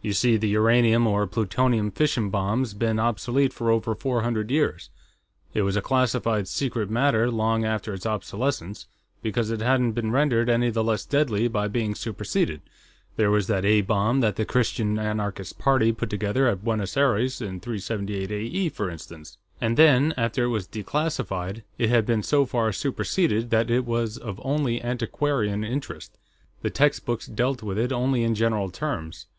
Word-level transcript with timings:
You 0.00 0.14
see, 0.14 0.38
the 0.38 0.48
uranium 0.48 1.06
or 1.06 1.26
plutonium 1.26 1.90
fission 1.90 2.30
bomb's 2.30 2.72
been 2.72 2.98
obsolete 2.98 3.52
for 3.52 3.70
over 3.70 3.94
four 3.94 4.22
hundred 4.22 4.50
years. 4.50 4.88
It 5.52 5.60
was 5.64 5.76
a 5.76 5.82
classified 5.82 6.48
secret 6.48 6.88
matter 6.88 7.30
long 7.30 7.66
after 7.66 7.92
its 7.92 8.06
obsolescence, 8.06 8.86
because 9.20 9.50
it 9.50 9.60
hadn't 9.60 9.92
been 9.92 10.10
rendered 10.12 10.48
any 10.48 10.70
the 10.70 10.82
less 10.82 11.04
deadly 11.04 11.46
by 11.46 11.68
being 11.68 11.94
superseded 11.94 12.62
there 13.16 13.30
was 13.30 13.48
that 13.48 13.66
A 13.66 13.82
bomb 13.82 14.20
that 14.20 14.36
the 14.36 14.46
Christian 14.46 14.98
Anarchist 14.98 15.58
Party 15.58 15.92
put 15.92 16.08
together 16.08 16.48
at 16.48 16.64
Buenos 16.64 16.96
Aires 16.96 17.42
in 17.42 17.60
378 17.60 18.30
A.E., 18.30 18.68
for 18.70 18.88
instance. 18.88 19.36
And 19.60 19.76
then, 19.76 20.14
after 20.16 20.44
it 20.44 20.48
was 20.48 20.66
declassified, 20.66 21.64
it 21.76 21.90
had 21.90 22.06
been 22.06 22.22
so 22.22 22.46
far 22.46 22.72
superseded 22.72 23.50
that 23.50 23.70
it 23.70 23.84
was 23.84 24.16
of 24.16 24.40
only 24.42 24.80
antiquarian 24.82 25.64
interest; 25.64 26.16
the 26.62 26.70
textbooks 26.70 27.26
dealt 27.26 27.62
with 27.62 27.76
it 27.78 27.92
only 27.92 28.22
in 28.22 28.34
general 28.34 28.70
terms. 28.70 29.26